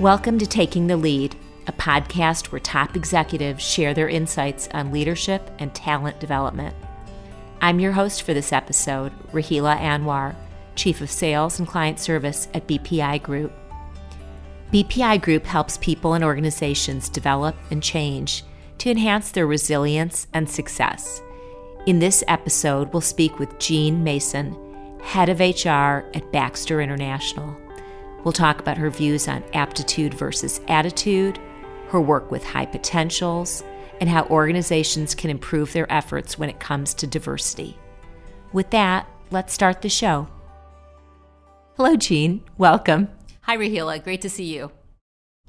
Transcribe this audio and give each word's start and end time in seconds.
Welcome 0.00 0.38
to 0.38 0.46
Taking 0.46 0.86
the 0.86 0.96
Lead, 0.96 1.36
a 1.66 1.72
podcast 1.72 2.46
where 2.46 2.58
top 2.58 2.96
executives 2.96 3.62
share 3.62 3.92
their 3.92 4.08
insights 4.08 4.66
on 4.72 4.92
leadership 4.92 5.50
and 5.58 5.74
talent 5.74 6.18
development. 6.18 6.74
I'm 7.60 7.80
your 7.80 7.92
host 7.92 8.22
for 8.22 8.32
this 8.32 8.50
episode, 8.50 9.12
Rahila 9.32 9.78
Anwar, 9.78 10.34
Chief 10.74 11.02
of 11.02 11.10
Sales 11.10 11.58
and 11.58 11.68
Client 11.68 12.00
Service 12.00 12.48
at 12.54 12.66
BPI 12.66 13.22
Group. 13.22 13.52
BPI 14.72 15.20
Group 15.20 15.44
helps 15.44 15.76
people 15.76 16.14
and 16.14 16.24
organizations 16.24 17.10
develop 17.10 17.54
and 17.70 17.82
change 17.82 18.42
to 18.78 18.90
enhance 18.90 19.30
their 19.30 19.46
resilience 19.46 20.28
and 20.32 20.48
success. 20.48 21.20
In 21.84 21.98
this 21.98 22.24
episode, 22.26 22.90
we'll 22.94 23.02
speak 23.02 23.38
with 23.38 23.58
Jeanne 23.58 24.02
Mason, 24.02 24.56
head 25.02 25.28
of 25.28 25.40
HR 25.40 26.08
at 26.16 26.32
Baxter 26.32 26.80
International. 26.80 27.54
We'll 28.24 28.32
talk 28.32 28.60
about 28.60 28.78
her 28.78 28.90
views 28.90 29.28
on 29.28 29.44
aptitude 29.54 30.14
versus 30.14 30.60
attitude, 30.68 31.38
her 31.88 32.00
work 32.00 32.30
with 32.30 32.44
high 32.44 32.66
potentials, 32.66 33.64
and 34.00 34.08
how 34.08 34.24
organizations 34.24 35.14
can 35.14 35.30
improve 35.30 35.72
their 35.72 35.90
efforts 35.92 36.38
when 36.38 36.50
it 36.50 36.60
comes 36.60 36.94
to 36.94 37.06
diversity. 37.06 37.78
With 38.52 38.70
that, 38.70 39.08
let's 39.30 39.52
start 39.52 39.82
the 39.82 39.88
show. 39.88 40.28
Hello, 41.76 41.96
Jeanne. 41.96 42.42
Welcome. 42.58 43.08
Hi, 43.42 43.56
Rahila. 43.56 44.02
Great 44.04 44.20
to 44.22 44.30
see 44.30 44.44
you. 44.44 44.70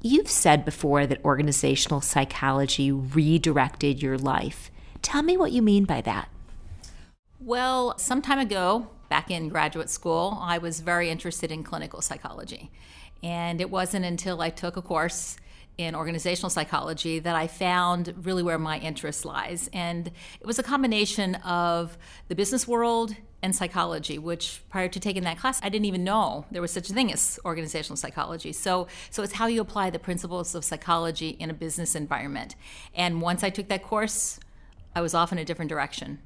You've 0.00 0.30
said 0.30 0.64
before 0.64 1.06
that 1.06 1.24
organizational 1.24 2.00
psychology 2.00 2.90
redirected 2.90 4.02
your 4.02 4.18
life. 4.18 4.70
Tell 5.02 5.22
me 5.22 5.36
what 5.36 5.52
you 5.52 5.62
mean 5.62 5.84
by 5.84 6.00
that. 6.00 6.28
Well, 7.38 7.98
some 7.98 8.22
time 8.22 8.38
ago, 8.38 8.88
back 9.12 9.30
in 9.30 9.50
graduate 9.50 9.90
school, 9.90 10.38
I 10.40 10.56
was 10.56 10.80
very 10.80 11.10
interested 11.10 11.52
in 11.52 11.62
clinical 11.62 12.00
psychology. 12.00 12.70
And 13.22 13.60
it 13.60 13.68
wasn't 13.68 14.06
until 14.06 14.40
I 14.40 14.48
took 14.48 14.78
a 14.78 14.80
course 14.80 15.36
in 15.76 15.94
organizational 15.94 16.48
psychology 16.48 17.18
that 17.18 17.36
I 17.36 17.46
found 17.46 18.14
really 18.22 18.42
where 18.42 18.58
my 18.58 18.78
interest 18.78 19.26
lies. 19.26 19.68
And 19.74 20.10
it 20.40 20.46
was 20.46 20.58
a 20.58 20.62
combination 20.62 21.34
of 21.44 21.98
the 22.28 22.34
business 22.34 22.66
world 22.66 23.14
and 23.42 23.54
psychology, 23.54 24.18
which 24.18 24.62
prior 24.70 24.88
to 24.88 24.98
taking 24.98 25.24
that 25.24 25.38
class, 25.38 25.60
I 25.62 25.68
didn't 25.68 25.84
even 25.92 26.04
know 26.04 26.46
there 26.50 26.62
was 26.62 26.70
such 26.70 26.88
a 26.88 26.94
thing 26.94 27.12
as 27.12 27.38
organizational 27.44 27.98
psychology. 27.98 28.54
So, 28.54 28.88
so 29.10 29.22
it's 29.22 29.34
how 29.34 29.46
you 29.46 29.60
apply 29.60 29.90
the 29.90 29.98
principles 29.98 30.54
of 30.54 30.64
psychology 30.64 31.36
in 31.38 31.50
a 31.50 31.54
business 31.54 31.94
environment. 31.94 32.54
And 32.94 33.20
once 33.20 33.44
I 33.44 33.50
took 33.50 33.68
that 33.68 33.82
course, 33.82 34.40
I 34.96 35.02
was 35.02 35.12
off 35.12 35.32
in 35.32 35.38
a 35.38 35.44
different 35.44 35.68
direction. 35.68 36.20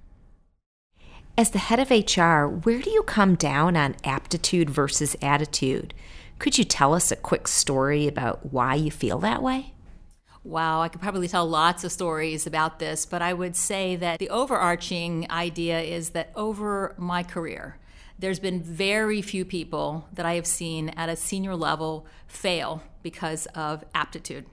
As 1.39 1.51
the 1.51 1.59
head 1.59 1.79
of 1.79 1.91
HR, 1.91 2.47
where 2.47 2.81
do 2.81 2.89
you 2.89 3.03
come 3.03 3.35
down 3.35 3.77
on 3.77 3.95
aptitude 4.05 4.71
versus 4.71 5.15
attitude? 5.21 5.93
Could 6.39 6.57
you 6.57 6.65
tell 6.65 6.95
us 6.95 7.13
a 7.13 7.17
quick 7.17 7.47
story 7.47 8.09
about 8.09 8.55
why 8.55 8.75
you 8.75 8.91
feel 8.91 9.19
that 9.19 9.43
way? 9.43 9.75
Wow, 10.45 10.81
I 10.81 10.89
could 10.89 11.03
probably 11.03 11.29
tell 11.29 11.47
lots 11.47 11.85
of 11.85 11.93
stories 11.93 12.47
about 12.47 12.79
this, 12.79 13.05
but 13.05 13.21
I 13.21 13.35
would 13.35 13.55
say 13.55 13.97
that 13.97 14.19
the 14.19 14.31
overarching 14.31 15.31
idea 15.31 15.81
is 15.81 16.11
that 16.11 16.33
over 16.35 16.95
my 16.97 17.23
career, 17.23 17.77
there's 18.19 18.39
been 18.39 18.63
very 18.63 19.21
few 19.21 19.45
people 19.45 20.09
that 20.15 20.25
I 20.25 20.37
have 20.37 20.47
seen 20.47 20.89
at 20.91 21.11
a 21.11 21.17
senior 21.17 21.55
level 21.55 22.07
fail 22.27 22.83
because 23.03 23.45
of 23.55 23.85
aptitude 23.95 24.47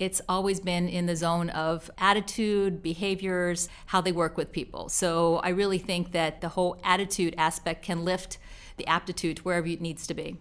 it's 0.00 0.22
always 0.30 0.60
been 0.60 0.88
in 0.88 1.04
the 1.04 1.14
zone 1.14 1.50
of 1.50 1.90
attitude, 1.98 2.82
behaviors, 2.82 3.68
how 3.86 4.00
they 4.00 4.12
work 4.12 4.38
with 4.38 4.50
people. 4.50 4.88
So 4.88 5.36
I 5.36 5.50
really 5.50 5.78
think 5.78 6.12
that 6.12 6.40
the 6.40 6.48
whole 6.48 6.80
attitude 6.82 7.34
aspect 7.36 7.82
can 7.84 8.02
lift 8.02 8.38
the 8.78 8.86
aptitude 8.86 9.36
to 9.36 9.42
wherever 9.42 9.66
it 9.66 9.82
needs 9.82 10.06
to 10.06 10.14
be. 10.14 10.38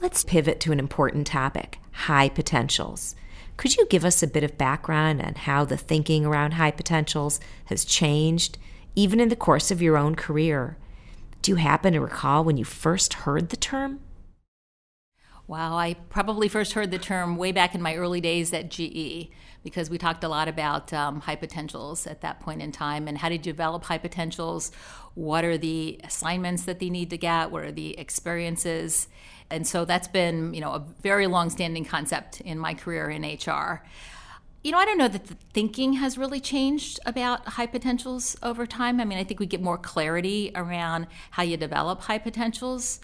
Let's 0.00 0.24
pivot 0.24 0.58
to 0.60 0.72
an 0.72 0.80
important 0.80 1.28
topic 1.28 1.78
high 1.92 2.28
potentials. 2.28 3.14
Could 3.56 3.76
you 3.76 3.86
give 3.86 4.04
us 4.04 4.22
a 4.22 4.28
bit 4.28 4.44
of 4.44 4.58
background 4.58 5.22
on 5.22 5.34
how 5.34 5.64
the 5.64 5.76
thinking 5.76 6.26
around 6.26 6.52
high 6.52 6.70
potentials 6.70 7.40
has 7.66 7.84
changed, 7.84 8.58
even 8.94 9.20
in 9.20 9.28
the 9.28 9.36
course 9.36 9.70
of 9.70 9.82
your 9.82 9.96
own 9.96 10.16
career? 10.16 10.76
Do 11.42 11.52
you 11.52 11.56
happen 11.56 11.92
to 11.92 12.00
recall 12.00 12.44
when 12.44 12.56
you 12.56 12.64
first 12.64 13.14
heard 13.14 13.48
the 13.48 13.56
term? 13.56 14.00
Wow, 15.48 15.78
I 15.78 15.94
probably 16.10 16.46
first 16.46 16.74
heard 16.74 16.90
the 16.90 16.98
term 16.98 17.38
way 17.38 17.52
back 17.52 17.74
in 17.74 17.80
my 17.80 17.94
early 17.94 18.20
days 18.20 18.52
at 18.52 18.68
GE 18.68 19.30
because 19.64 19.88
we 19.88 19.96
talked 19.96 20.22
a 20.22 20.28
lot 20.28 20.46
about 20.46 20.92
um, 20.92 21.20
high 21.20 21.36
potentials 21.36 22.06
at 22.06 22.20
that 22.20 22.38
point 22.40 22.60
in 22.60 22.70
time 22.70 23.08
and 23.08 23.16
how 23.16 23.30
to 23.30 23.38
develop 23.38 23.84
high 23.84 23.96
potentials. 23.96 24.70
What 25.14 25.46
are 25.46 25.56
the 25.56 25.98
assignments 26.04 26.64
that 26.64 26.80
they 26.80 26.90
need 26.90 27.08
to 27.10 27.16
get? 27.16 27.50
What 27.50 27.64
are 27.64 27.72
the 27.72 27.98
experiences? 27.98 29.08
And 29.48 29.66
so 29.66 29.86
that's 29.86 30.06
been, 30.06 30.52
you 30.52 30.60
know, 30.60 30.72
a 30.72 30.84
very 31.00 31.26
long-standing 31.26 31.86
concept 31.86 32.42
in 32.42 32.58
my 32.58 32.74
career 32.74 33.08
in 33.08 33.22
HR. 33.22 33.82
You 34.62 34.72
know, 34.72 34.78
I 34.78 34.84
don't 34.84 34.98
know 34.98 35.08
that 35.08 35.28
the 35.28 35.36
thinking 35.54 35.94
has 35.94 36.18
really 36.18 36.40
changed 36.40 37.00
about 37.06 37.48
high 37.48 37.66
potentials 37.66 38.36
over 38.42 38.66
time. 38.66 39.00
I 39.00 39.06
mean, 39.06 39.16
I 39.16 39.24
think 39.24 39.40
we 39.40 39.46
get 39.46 39.62
more 39.62 39.78
clarity 39.78 40.52
around 40.54 41.06
how 41.30 41.42
you 41.42 41.56
develop 41.56 42.02
high 42.02 42.18
potentials. 42.18 43.00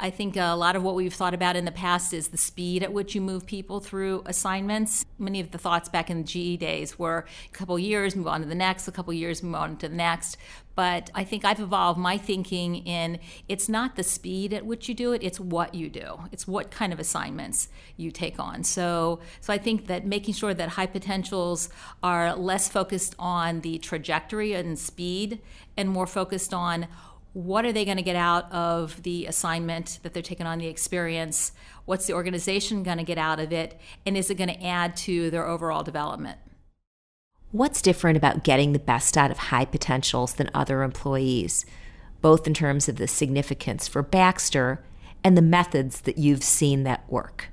I 0.00 0.10
think 0.10 0.36
a 0.36 0.54
lot 0.54 0.76
of 0.76 0.82
what 0.84 0.94
we've 0.94 1.12
thought 1.12 1.34
about 1.34 1.56
in 1.56 1.64
the 1.64 1.72
past 1.72 2.14
is 2.14 2.28
the 2.28 2.36
speed 2.36 2.82
at 2.84 2.92
which 2.92 3.14
you 3.14 3.20
move 3.20 3.46
people 3.46 3.80
through 3.80 4.22
assignments. 4.26 5.04
Many 5.18 5.40
of 5.40 5.50
the 5.50 5.58
thoughts 5.58 5.88
back 5.88 6.08
in 6.08 6.22
the 6.22 6.56
GE 6.56 6.60
days 6.60 6.98
were 6.98 7.26
a 7.46 7.52
couple 7.52 7.76
years, 7.78 8.14
move 8.14 8.28
on 8.28 8.42
to 8.42 8.46
the 8.46 8.54
next, 8.54 8.86
a 8.86 8.92
couple 8.92 9.12
years, 9.12 9.42
move 9.42 9.56
on 9.56 9.76
to 9.78 9.88
the 9.88 9.96
next. 9.96 10.36
But 10.76 11.10
I 11.12 11.24
think 11.24 11.44
I've 11.44 11.58
evolved 11.58 11.98
my 11.98 12.16
thinking 12.16 12.76
in 12.86 13.18
it's 13.48 13.68
not 13.68 13.96
the 13.96 14.04
speed 14.04 14.52
at 14.54 14.64
which 14.64 14.88
you 14.88 14.94
do 14.94 15.12
it, 15.12 15.24
it's 15.24 15.40
what 15.40 15.74
you 15.74 15.88
do. 15.88 16.20
It's 16.30 16.46
what 16.46 16.70
kind 16.70 16.92
of 16.92 17.00
assignments 17.00 17.68
you 17.96 18.12
take 18.12 18.38
on. 18.38 18.62
So 18.62 19.18
so 19.40 19.52
I 19.52 19.58
think 19.58 19.88
that 19.88 20.06
making 20.06 20.34
sure 20.34 20.54
that 20.54 20.68
high 20.68 20.86
potentials 20.86 21.68
are 22.00 22.36
less 22.36 22.68
focused 22.68 23.16
on 23.18 23.62
the 23.62 23.78
trajectory 23.78 24.52
and 24.52 24.78
speed 24.78 25.40
and 25.76 25.88
more 25.88 26.06
focused 26.06 26.54
on 26.54 26.86
what 27.32 27.64
are 27.64 27.72
they 27.72 27.84
going 27.84 27.96
to 27.96 28.02
get 28.02 28.16
out 28.16 28.50
of 28.52 29.02
the 29.02 29.26
assignment 29.26 29.98
that 30.02 30.14
they're 30.14 30.22
taking 30.22 30.46
on 30.46 30.58
the 30.58 30.66
experience? 30.66 31.52
What's 31.84 32.06
the 32.06 32.14
organization 32.14 32.82
going 32.82 32.98
to 32.98 33.04
get 33.04 33.18
out 33.18 33.40
of 33.40 33.52
it? 33.52 33.78
And 34.06 34.16
is 34.16 34.30
it 34.30 34.36
going 34.36 34.50
to 34.50 34.64
add 34.64 34.96
to 34.98 35.30
their 35.30 35.46
overall 35.46 35.82
development? 35.82 36.38
What's 37.50 37.80
different 37.80 38.16
about 38.16 38.44
getting 38.44 38.72
the 38.72 38.78
best 38.78 39.16
out 39.16 39.30
of 39.30 39.38
high 39.38 39.64
potentials 39.64 40.34
than 40.34 40.50
other 40.52 40.82
employees 40.82 41.64
both 42.20 42.46
in 42.46 42.54
terms 42.54 42.88
of 42.88 42.96
the 42.96 43.08
significance 43.08 43.86
for 43.88 44.02
baxter 44.02 44.82
and 45.22 45.36
the 45.36 45.42
methods 45.42 46.02
that 46.02 46.18
you've 46.18 46.42
seen 46.42 46.84
that 46.84 47.10
work 47.10 47.48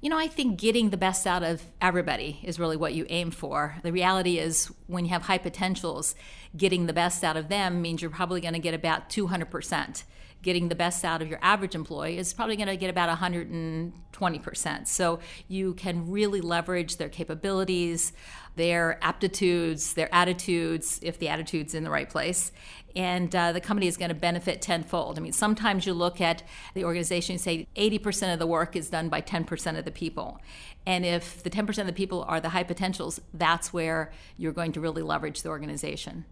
you 0.00 0.10
know, 0.10 0.18
I 0.18 0.28
think 0.28 0.60
getting 0.60 0.90
the 0.90 0.96
best 0.96 1.26
out 1.26 1.42
of 1.42 1.62
everybody 1.80 2.40
is 2.42 2.58
really 2.58 2.76
what 2.76 2.94
you 2.94 3.06
aim 3.08 3.30
for. 3.30 3.76
The 3.82 3.92
reality 3.92 4.38
is, 4.38 4.70
when 4.86 5.04
you 5.04 5.10
have 5.10 5.22
high 5.22 5.38
potentials, 5.38 6.14
getting 6.56 6.86
the 6.86 6.92
best 6.92 7.24
out 7.24 7.36
of 7.36 7.48
them 7.48 7.80
means 7.80 8.02
you're 8.02 8.10
probably 8.10 8.40
going 8.40 8.54
to 8.54 8.60
get 8.60 8.74
about 8.74 9.08
200%. 9.08 10.04
Getting 10.42 10.68
the 10.68 10.74
best 10.74 11.04
out 11.04 11.22
of 11.22 11.28
your 11.28 11.38
average 11.42 11.74
employee 11.74 12.18
is 12.18 12.32
probably 12.32 12.56
going 12.56 12.68
to 12.68 12.76
get 12.76 12.90
about 12.90 13.16
120%. 13.18 14.86
So 14.86 15.18
you 15.48 15.74
can 15.74 16.10
really 16.10 16.40
leverage 16.40 16.98
their 16.98 17.08
capabilities, 17.08 18.12
their 18.54 19.02
aptitudes, 19.02 19.94
their 19.94 20.12
attitudes, 20.14 21.00
if 21.02 21.18
the 21.18 21.28
attitude's 21.28 21.74
in 21.74 21.84
the 21.84 21.90
right 21.90 22.08
place, 22.08 22.52
and 22.96 23.34
uh, 23.36 23.52
the 23.52 23.60
company 23.60 23.86
is 23.86 23.96
going 23.96 24.08
to 24.08 24.14
benefit 24.14 24.62
tenfold. 24.62 25.18
I 25.18 25.20
mean, 25.20 25.32
sometimes 25.32 25.84
you 25.84 25.92
look 25.92 26.20
at 26.20 26.42
the 26.74 26.84
organization 26.84 27.34
and 27.34 27.40
say 27.40 27.68
80% 27.76 28.32
of 28.32 28.38
the 28.38 28.46
work 28.46 28.74
is 28.74 28.88
done 28.88 29.10
by 29.10 29.20
10% 29.20 29.78
of 29.78 29.84
the 29.84 29.90
people. 29.90 30.40
And 30.86 31.04
if 31.04 31.42
the 31.42 31.50
10% 31.50 31.78
of 31.78 31.86
the 31.86 31.92
people 31.92 32.24
are 32.26 32.40
the 32.40 32.50
high 32.50 32.62
potentials, 32.62 33.20
that's 33.34 33.72
where 33.72 34.12
you're 34.38 34.52
going 34.52 34.72
to 34.72 34.80
really 34.80 35.02
leverage 35.02 35.42
the 35.42 35.50
organization. 35.50 36.24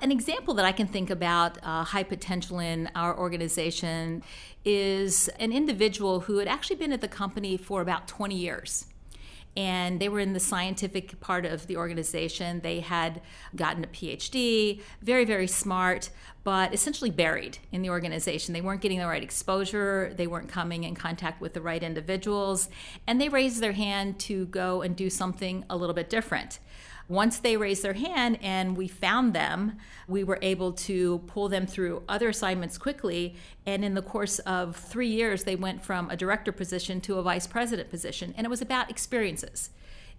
An 0.00 0.10
example 0.10 0.54
that 0.54 0.64
I 0.64 0.72
can 0.72 0.86
think 0.86 1.10
about 1.10 1.58
uh, 1.62 1.84
high 1.84 2.02
potential 2.02 2.58
in 2.58 2.90
our 2.94 3.16
organization 3.16 4.22
is 4.64 5.28
an 5.38 5.52
individual 5.52 6.20
who 6.20 6.38
had 6.38 6.48
actually 6.48 6.76
been 6.76 6.92
at 6.92 7.00
the 7.00 7.08
company 7.08 7.56
for 7.56 7.80
about 7.80 8.08
20 8.08 8.34
years 8.34 8.86
and 9.56 10.00
they 10.00 10.08
were 10.08 10.20
in 10.20 10.32
the 10.32 10.40
scientific 10.40 11.20
part 11.20 11.46
of 11.46 11.66
the 11.66 11.76
organization. 11.76 12.60
They 12.60 12.80
had 12.80 13.20
gotten 13.54 13.84
a 13.84 13.86
PhD, 13.86 14.80
very, 15.00 15.24
very 15.24 15.46
smart, 15.46 16.10
but 16.42 16.74
essentially 16.74 17.10
buried 17.10 17.58
in 17.70 17.82
the 17.82 17.90
organization. 17.90 18.52
They 18.52 18.60
weren't 18.60 18.80
getting 18.80 18.98
the 18.98 19.06
right 19.06 19.22
exposure, 19.22 20.12
they 20.16 20.26
weren't 20.26 20.48
coming 20.48 20.84
in 20.84 20.94
contact 20.94 21.40
with 21.40 21.54
the 21.54 21.60
right 21.60 21.82
individuals, 21.82 22.68
and 23.06 23.20
they 23.20 23.28
raised 23.28 23.60
their 23.60 23.72
hand 23.72 24.18
to 24.20 24.46
go 24.46 24.82
and 24.82 24.96
do 24.96 25.08
something 25.08 25.64
a 25.70 25.76
little 25.76 25.94
bit 25.94 26.10
different. 26.10 26.58
Once 27.08 27.38
they 27.38 27.56
raised 27.56 27.82
their 27.82 27.92
hand 27.92 28.38
and 28.40 28.76
we 28.76 28.88
found 28.88 29.34
them, 29.34 29.76
we 30.08 30.24
were 30.24 30.38
able 30.40 30.72
to 30.72 31.18
pull 31.26 31.48
them 31.48 31.66
through 31.66 32.02
other 32.08 32.30
assignments 32.30 32.78
quickly. 32.78 33.34
And 33.66 33.84
in 33.84 33.94
the 33.94 34.02
course 34.02 34.38
of 34.40 34.76
three 34.76 35.08
years, 35.08 35.44
they 35.44 35.56
went 35.56 35.84
from 35.84 36.10
a 36.10 36.16
director 36.16 36.52
position 36.52 37.00
to 37.02 37.18
a 37.18 37.22
vice 37.22 37.46
president 37.46 37.90
position. 37.90 38.32
And 38.36 38.46
it 38.46 38.50
was 38.50 38.62
about 38.62 38.90
experiences. 38.90 39.70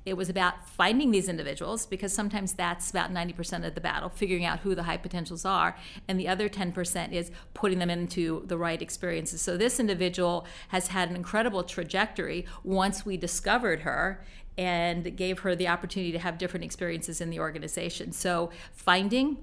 It 0.06 0.16
was 0.16 0.30
about 0.30 0.70
finding 0.70 1.10
these 1.10 1.28
individuals 1.28 1.88
because 1.88 2.14
sometimes 2.14 2.54
that's 2.54 2.92
about 2.92 3.12
90% 3.12 3.66
of 3.66 3.74
the 3.74 3.82
battle, 3.82 4.10
figuring 4.10 4.46
out 4.46 4.60
who 4.60 4.76
the 4.76 4.84
high 4.84 4.98
potentials 4.98 5.46
are. 5.46 5.76
And 6.08 6.20
the 6.20 6.28
other 6.28 6.48
10% 6.48 7.12
is 7.12 7.32
putting 7.56 7.80
them 7.80 7.90
into 7.90 8.44
the 8.46 8.58
right 8.58 8.82
experiences. 8.82 9.42
So 9.42 9.58
this 9.58 9.80
individual 9.80 10.46
has 10.68 10.90
had 10.90 11.10
an 11.10 11.16
incredible 11.16 11.64
trajectory 11.64 12.46
once 12.64 13.06
we 13.06 13.18
discovered 13.18 13.80
her 13.82 14.24
and 14.58 15.18
gave 15.18 15.40
her 15.40 15.56
the 15.56 15.68
opportunity 15.68 16.12
to 16.12 16.20
have 16.20 16.38
different 16.38 16.64
experiences 16.64 17.20
in 17.20 17.32
the 17.32 17.40
organization. 17.40 18.12
So 18.12 18.52
finding 18.74 19.38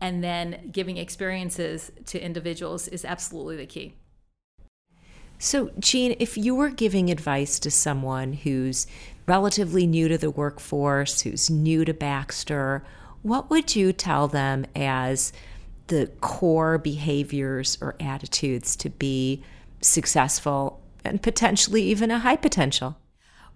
and 0.00 0.24
then 0.24 0.70
giving 0.72 0.96
experiences 0.96 1.92
to 2.06 2.18
individuals 2.20 2.88
is 2.88 3.04
absolutely 3.04 3.56
the 3.56 3.66
key. 3.66 3.94
So, 5.38 5.70
Jeanne, 5.78 6.16
if 6.18 6.38
you 6.38 6.54
were 6.54 6.70
giving 6.70 7.10
advice 7.10 7.58
to 7.60 7.70
someone 7.70 8.32
who's 8.32 8.86
relatively 9.26 9.86
new 9.86 10.08
to 10.08 10.18
the 10.18 10.30
workforce, 10.30 11.22
who's 11.22 11.50
new 11.50 11.84
to 11.84 11.92
Baxter, 11.94 12.84
what 13.22 13.50
would 13.50 13.74
you 13.74 13.92
tell 13.92 14.28
them 14.28 14.66
as 14.74 15.32
the 15.88 16.06
core 16.20 16.78
behaviors 16.78 17.78
or 17.80 17.96
attitudes 18.00 18.76
to 18.76 18.90
be 18.90 19.42
successful 19.80 20.80
and 21.04 21.22
potentially 21.22 21.82
even 21.82 22.10
a 22.10 22.20
high 22.20 22.36
potential? 22.36 22.96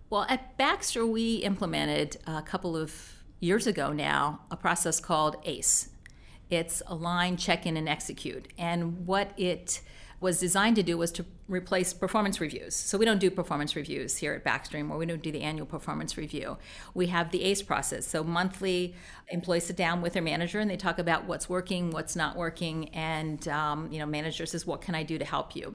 Well, 0.09 0.27
at 0.29 0.57
Baxter, 0.57 1.07
we 1.07 1.37
implemented 1.37 2.17
a 2.27 2.43
couple 2.43 2.77
of 2.77 3.23
years 3.39 3.67
ago 3.67 3.93
now 3.93 4.41
a 4.51 4.57
process 4.57 5.01
called 5.01 5.37
ACE. 5.45 5.89
It's 6.51 6.83
align, 6.87 7.37
check 7.37 7.65
in, 7.65 7.77
and 7.77 7.89
execute. 7.89 8.49
And 8.59 9.07
what 9.07 9.33
it 9.39 9.81
was 10.21 10.41
designed 10.41 10.77
to 10.77 10.83
do 10.83 10.99
was 10.99 11.13
to 11.13 11.25
replace 11.51 11.93
performance 11.93 12.41
reviews. 12.41 12.75
So 12.75 12.97
we 12.97 13.05
don't 13.05 13.19
do 13.19 13.31
performance 13.31 13.75
reviews 13.75 14.17
here 14.17 14.33
at 14.33 14.45
Baxter, 14.45 14.79
anymore. 14.79 14.99
We 14.99 15.07
don't 15.07 15.23
do 15.23 15.33
the 15.33 15.43
annual 15.43 15.67
performance 15.67 16.17
review. 16.17 16.57
We 16.95 17.09
have 17.09 17.31
the 17.31 17.43
ACE 17.43 17.63
process. 17.63 18.07
So 18.07 18.23
monthly, 18.23 18.95
employees 19.29 19.67
sit 19.67 19.77
down 19.77 20.01
with 20.01 20.13
their 20.13 20.23
manager 20.23 20.61
and 20.61 20.71
they 20.71 20.77
talk 20.77 20.99
about 20.99 21.25
what's 21.25 21.49
working, 21.49 21.91
what's 21.91 22.15
not 22.15 22.37
working, 22.37 22.89
and 22.91 23.47
um, 23.49 23.91
you 23.91 23.99
know, 23.99 24.07
manager 24.07 24.47
says, 24.47 24.67
"What 24.67 24.81
can 24.81 24.95
I 24.95 25.03
do 25.03 25.19
to 25.19 25.25
help 25.25 25.57
you?" 25.57 25.75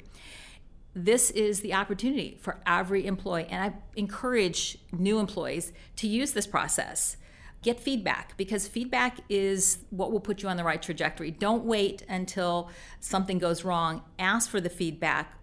This 0.93 1.29
is 1.31 1.59
the 1.59 1.73
opportunity 1.73 2.37
for 2.39 2.61
every 2.65 3.05
employee, 3.05 3.47
and 3.49 3.61
I 3.61 3.77
encourage 3.97 4.77
new 4.93 5.19
employees 5.19 5.73
to 5.97 6.07
use 6.07 6.31
this 6.31 6.47
process 6.47 7.17
get 7.65 7.79
feedback 7.79 8.37
because 8.37 8.67
feedback 8.67 9.17
is 9.27 9.79
what 9.89 10.11
will 10.11 10.19
put 10.19 10.43
you 10.43 10.47
on 10.47 10.55
the 10.55 10.63
right 10.63 10.83
trajectory. 10.83 11.31
Don't 11.31 11.65
wait 11.65 12.03
until 12.07 12.69
something 12.99 13.39
goes 13.39 13.65
wrong. 13.65 14.03
Ask 14.19 14.51
for 14.51 14.61
the 14.61 14.69
feedback. 14.69 15.33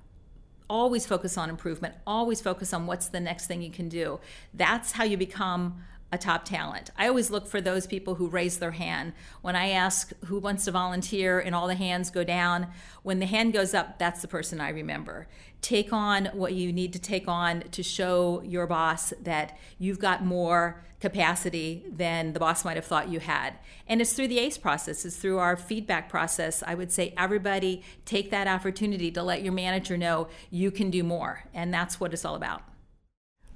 Always 0.72 1.04
focus 1.04 1.36
on 1.36 1.50
improvement. 1.50 1.96
Always 2.06 2.40
focus 2.40 2.72
on 2.72 2.86
what's 2.86 3.08
the 3.08 3.20
next 3.20 3.46
thing 3.46 3.60
you 3.60 3.70
can 3.70 3.90
do. 3.90 4.20
That's 4.54 4.92
how 4.92 5.04
you 5.04 5.18
become 5.18 5.82
a 6.12 6.18
top 6.18 6.44
talent. 6.44 6.90
I 6.96 7.08
always 7.08 7.30
look 7.30 7.46
for 7.46 7.60
those 7.60 7.86
people 7.86 8.16
who 8.16 8.28
raise 8.28 8.58
their 8.58 8.72
hand. 8.72 9.14
When 9.40 9.56
I 9.56 9.70
ask 9.70 10.12
who 10.26 10.38
wants 10.38 10.66
to 10.66 10.70
volunteer 10.70 11.40
and 11.40 11.54
all 11.54 11.66
the 11.66 11.74
hands 11.74 12.10
go 12.10 12.22
down, 12.22 12.68
when 13.02 13.18
the 13.18 13.26
hand 13.26 13.54
goes 13.54 13.72
up, 13.72 13.98
that's 13.98 14.20
the 14.20 14.28
person 14.28 14.60
I 14.60 14.68
remember. 14.68 15.26
Take 15.62 15.90
on 15.92 16.26
what 16.34 16.52
you 16.52 16.70
need 16.70 16.92
to 16.92 16.98
take 16.98 17.28
on 17.28 17.62
to 17.70 17.82
show 17.82 18.42
your 18.44 18.66
boss 18.66 19.14
that 19.22 19.58
you've 19.78 19.98
got 19.98 20.22
more 20.22 20.84
capacity 21.00 21.84
than 21.90 22.34
the 22.34 22.40
boss 22.40 22.64
might 22.64 22.76
have 22.76 22.84
thought 22.84 23.08
you 23.08 23.18
had. 23.18 23.54
And 23.88 24.00
it's 24.00 24.12
through 24.12 24.28
the 24.28 24.38
ACE 24.38 24.58
process, 24.58 25.04
it's 25.04 25.16
through 25.16 25.38
our 25.38 25.56
feedback 25.56 26.08
process. 26.08 26.62
I 26.66 26.74
would 26.74 26.92
say 26.92 27.14
everybody 27.16 27.82
take 28.04 28.30
that 28.32 28.46
opportunity 28.46 29.10
to 29.12 29.22
let 29.22 29.42
your 29.42 29.52
manager 29.52 29.96
know 29.96 30.28
you 30.50 30.70
can 30.70 30.90
do 30.90 31.02
more. 31.02 31.44
And 31.54 31.72
that's 31.72 31.98
what 31.98 32.12
it's 32.12 32.24
all 32.24 32.34
about. 32.34 32.62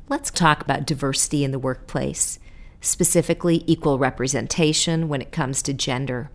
Let's 0.08 0.30
talk 0.30 0.60
about 0.62 0.86
diversity 0.86 1.42
in 1.42 1.50
the 1.50 1.58
workplace 1.58 2.38
specifically 2.80 3.64
equal 3.66 3.98
representation 3.98 5.08
when 5.08 5.20
it 5.20 5.32
comes 5.32 5.62
to 5.62 5.74
gender. 5.74 6.30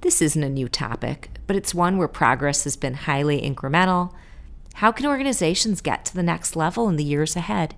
This 0.00 0.20
isn't 0.20 0.42
a 0.42 0.48
new 0.48 0.68
topic, 0.68 1.30
but 1.46 1.54
it's 1.54 1.72
one 1.72 1.96
where 1.96 2.08
progress 2.08 2.64
has 2.64 2.74
been 2.74 2.94
highly 2.94 3.40
incremental. 3.40 4.12
How 4.74 4.90
can 4.90 5.06
organizations 5.06 5.80
get 5.80 6.04
to 6.06 6.14
the 6.14 6.24
next 6.24 6.56
level 6.56 6.88
in 6.88 6.96
the 6.96 7.04
years 7.04 7.36
ahead? 7.36 7.76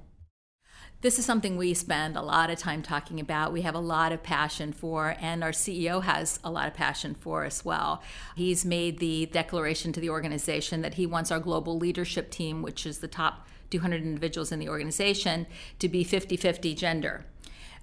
This 1.03 1.19
is 1.19 1.27
something 1.27 1.59
we 1.59 1.75
spend 1.75 2.17
a 2.17 2.23
lot 2.23 2.49
of 2.49 2.59
time 2.59 2.81
talking 2.81 3.21
about. 3.21 3.53
We 3.53 3.61
have 3.61 3.75
a 3.75 3.81
lot 3.81 4.13
of 4.13 4.23
passion 4.23 4.73
for, 4.73 5.15
and 5.21 5.45
our 5.45 5.51
CEO 5.51 6.03
has 6.03 6.41
a 6.43 6.51
lot 6.51 6.67
of 6.67 6.73
passion 6.73 7.15
for 7.15 7.45
as 7.45 7.63
well. 7.63 8.03
He's 8.35 8.65
made 8.65 9.01
the 9.01 9.27
declaration 9.27 9.93
to 9.93 10.01
the 10.01 10.09
organization 10.09 10.81
that 10.81 10.95
he 10.95 11.07
wants 11.07 11.31
our 11.31 11.41
global 11.41 11.77
leadership 11.77 12.31
team, 12.31 12.63
which 12.63 12.87
is 12.87 13.01
the 13.01 13.09
top 13.09 13.47
200 13.75 14.03
individuals 14.03 14.53
in 14.53 14.61
the 14.61 14.69
organization, 14.69 15.47
to 15.81 15.89
be 15.89 16.05
50 16.05 16.37
50 16.37 16.75
gender. 16.75 17.25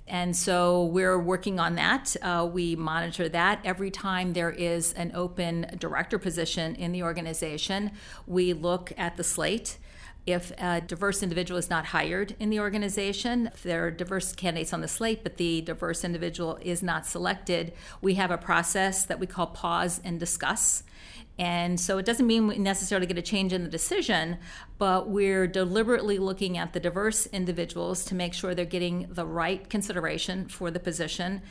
And 0.08 0.36
so 0.36 0.86
we're 0.86 1.20
working 1.20 1.60
on 1.60 1.76
that. 1.76 2.16
Uh, 2.22 2.50
we 2.52 2.78
monitor 2.78 3.28
that 3.30 3.60
every 3.66 3.92
time 3.92 4.32
there 4.32 4.50
is 4.50 4.94
an 4.94 5.12
open 5.14 5.68
director 5.78 6.18
position 6.18 6.76
in 6.76 6.94
the 6.94 7.04
organization. 7.04 7.92
We 8.26 8.54
look 8.54 8.94
at 8.98 9.18
the 9.18 9.24
slate. 9.24 9.78
If 10.26 10.52
a 10.60 10.82
diverse 10.82 11.24
individual 11.24 11.58
is 11.58 11.70
not 11.70 11.88
hired 11.88 12.36
in 12.40 12.50
the 12.50 12.60
organization, 12.60 13.48
if 13.54 13.64
there 13.64 13.88
are 13.88 13.92
diverse 13.92 14.34
candidates 14.34 14.72
on 14.72 14.82
the 14.82 14.88
slate, 14.88 15.24
but 15.24 15.38
the 15.38 15.62
diverse 15.62 16.04
individual 16.04 16.58
is 16.62 16.82
not 16.82 17.06
selected, 17.06 17.74
we 18.02 18.14
have 18.16 18.32
a 18.32 18.38
process 18.38 19.04
that 19.06 19.20
we 19.20 19.28
call 19.28 19.48
pause 19.48 20.00
and 20.04 20.20
discuss. 20.20 20.84
And 21.40 21.80
so 21.80 21.98
it 21.98 22.06
doesn't 22.06 22.28
mean 22.28 22.48
we 22.48 22.58
necessarily 22.58 23.08
get 23.08 23.18
a 23.18 23.22
change 23.22 23.52
in 23.52 23.64
the 23.64 23.70
decision, 23.70 24.38
but 24.78 25.10
we're 25.10 25.48
deliberately 25.48 26.20
looking 26.20 26.58
at 26.58 26.74
the 26.74 26.80
diverse 26.80 27.26
individuals 27.28 28.06
to 28.06 28.16
make 28.16 28.34
sure 28.34 28.54
they're 28.54 28.66
getting 28.66 29.08
the 29.10 29.26
right 29.26 29.68
consideration 29.70 30.48
for 30.48 30.70
the 30.70 30.80
position. 30.80 31.42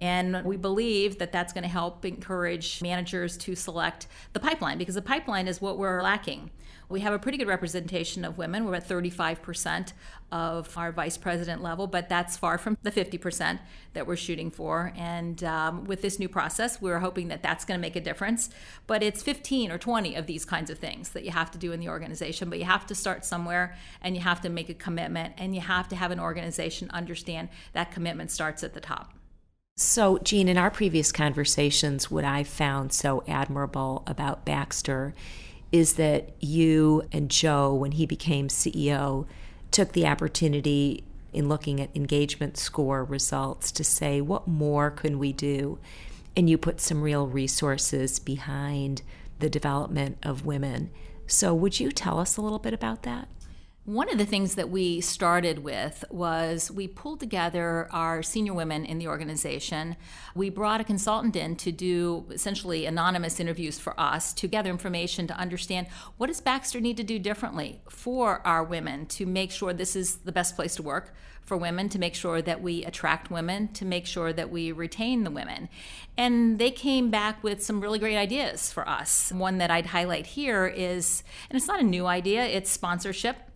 And 0.00 0.44
we 0.44 0.56
believe 0.56 1.18
that 1.18 1.32
that's 1.32 1.52
going 1.52 1.62
to 1.62 1.68
help 1.68 2.04
encourage 2.04 2.82
managers 2.82 3.36
to 3.38 3.54
select 3.54 4.06
the 4.32 4.40
pipeline 4.40 4.78
because 4.78 4.94
the 4.94 5.02
pipeline 5.02 5.48
is 5.48 5.60
what 5.60 5.78
we're 5.78 6.02
lacking. 6.02 6.50
We 6.90 7.00
have 7.00 7.12
a 7.12 7.18
pretty 7.18 7.36
good 7.36 7.48
representation 7.48 8.24
of 8.24 8.38
women. 8.38 8.64
We're 8.64 8.76
at 8.76 8.88
35% 8.88 9.92
of 10.32 10.76
our 10.78 10.90
vice 10.90 11.18
president 11.18 11.62
level, 11.62 11.86
but 11.86 12.08
that's 12.08 12.38
far 12.38 12.56
from 12.56 12.78
the 12.82 12.90
50% 12.90 13.58
that 13.92 14.06
we're 14.06 14.16
shooting 14.16 14.50
for. 14.50 14.94
And 14.96 15.44
um, 15.44 15.84
with 15.84 16.00
this 16.00 16.18
new 16.18 16.30
process, 16.30 16.80
we're 16.80 17.00
hoping 17.00 17.28
that 17.28 17.42
that's 17.42 17.66
going 17.66 17.78
to 17.78 17.82
make 17.82 17.96
a 17.96 18.00
difference. 18.00 18.48
But 18.86 19.02
it's 19.02 19.22
15 19.22 19.70
or 19.70 19.76
20 19.76 20.14
of 20.14 20.26
these 20.26 20.46
kinds 20.46 20.70
of 20.70 20.78
things 20.78 21.10
that 21.10 21.24
you 21.24 21.30
have 21.30 21.50
to 21.50 21.58
do 21.58 21.72
in 21.72 21.80
the 21.80 21.90
organization. 21.90 22.48
But 22.48 22.58
you 22.58 22.64
have 22.64 22.86
to 22.86 22.94
start 22.94 23.24
somewhere 23.24 23.76
and 24.00 24.16
you 24.16 24.22
have 24.22 24.40
to 24.40 24.48
make 24.48 24.70
a 24.70 24.74
commitment 24.74 25.34
and 25.36 25.54
you 25.54 25.60
have 25.60 25.88
to 25.88 25.96
have 25.96 26.10
an 26.10 26.20
organization 26.20 26.90
understand 26.90 27.50
that 27.74 27.92
commitment 27.92 28.30
starts 28.30 28.64
at 28.64 28.72
the 28.72 28.80
top. 28.80 29.12
So, 29.76 30.18
Jeanne, 30.18 30.48
in 30.48 30.58
our 30.58 30.72
previous 30.72 31.12
conversations, 31.12 32.10
what 32.10 32.24
I 32.24 32.42
found 32.42 32.92
so 32.92 33.22
admirable 33.28 34.02
about 34.08 34.44
Baxter 34.44 35.14
is 35.70 35.94
that 35.94 36.30
you 36.40 37.02
and 37.12 37.30
Joe, 37.30 37.74
when 37.74 37.92
he 37.92 38.06
became 38.06 38.48
CEO, 38.48 39.26
took 39.70 39.92
the 39.92 40.06
opportunity 40.06 41.04
in 41.32 41.48
looking 41.48 41.80
at 41.80 41.94
engagement 41.94 42.56
score 42.56 43.04
results 43.04 43.70
to 43.72 43.84
say, 43.84 44.20
what 44.20 44.48
more 44.48 44.90
can 44.90 45.18
we 45.18 45.32
do? 45.32 45.78
And 46.36 46.48
you 46.48 46.56
put 46.56 46.80
some 46.80 47.02
real 47.02 47.26
resources 47.26 48.18
behind 48.18 49.02
the 49.38 49.50
development 49.50 50.18
of 50.22 50.46
women. 50.46 50.90
So, 51.26 51.54
would 51.54 51.78
you 51.78 51.92
tell 51.92 52.18
us 52.18 52.36
a 52.36 52.42
little 52.42 52.58
bit 52.58 52.72
about 52.72 53.02
that? 53.02 53.28
One 53.88 54.10
of 54.10 54.18
the 54.18 54.26
things 54.26 54.56
that 54.56 54.68
we 54.68 55.00
started 55.00 55.60
with 55.60 56.04
was 56.10 56.70
we 56.70 56.86
pulled 56.86 57.20
together 57.20 57.88
our 57.90 58.22
senior 58.22 58.52
women 58.52 58.84
in 58.84 58.98
the 58.98 59.08
organization. 59.08 59.96
We 60.34 60.50
brought 60.50 60.82
a 60.82 60.84
consultant 60.84 61.36
in 61.36 61.56
to 61.56 61.72
do 61.72 62.26
essentially 62.30 62.84
anonymous 62.84 63.40
interviews 63.40 63.78
for 63.78 63.98
us 63.98 64.34
to 64.34 64.46
gather 64.46 64.68
information 64.68 65.26
to 65.28 65.34
understand 65.38 65.86
what 66.18 66.26
does 66.26 66.42
Baxter 66.42 66.82
need 66.82 66.98
to 66.98 67.02
do 67.02 67.18
differently 67.18 67.80
for 67.88 68.46
our 68.46 68.62
women 68.62 69.06
to 69.06 69.24
make 69.24 69.50
sure 69.50 69.72
this 69.72 69.96
is 69.96 70.16
the 70.16 70.32
best 70.32 70.54
place 70.54 70.76
to 70.76 70.82
work 70.82 71.14
for 71.40 71.56
women, 71.56 71.88
to 71.88 71.98
make 71.98 72.14
sure 72.14 72.42
that 72.42 72.60
we 72.60 72.84
attract 72.84 73.30
women, 73.30 73.68
to 73.68 73.86
make 73.86 74.04
sure 74.04 74.34
that 74.34 74.50
we 74.50 74.70
retain 74.70 75.24
the 75.24 75.30
women. 75.30 75.70
And 76.14 76.58
they 76.58 76.70
came 76.70 77.10
back 77.10 77.42
with 77.42 77.64
some 77.64 77.80
really 77.80 77.98
great 77.98 78.18
ideas 78.18 78.70
for 78.70 78.86
us. 78.86 79.32
One 79.32 79.56
that 79.56 79.70
I'd 79.70 79.86
highlight 79.86 80.26
here 80.26 80.66
is, 80.66 81.22
and 81.48 81.56
it's 81.56 81.66
not 81.66 81.80
a 81.80 81.84
new 81.84 82.04
idea, 82.04 82.44
it's 82.44 82.68
sponsorship 82.70 83.47